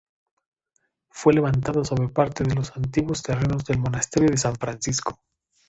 Fue 1.11 1.31
levantado 1.31 1.85
sobre 1.85 2.07
parte 2.09 2.43
de 2.43 2.55
los 2.55 2.75
antiguos 2.75 3.21
terrenos 3.21 3.65
del 3.65 3.77
monasterio 3.77 4.31
de 4.31 4.37
San 4.37 4.55
Francisco. 4.55 5.19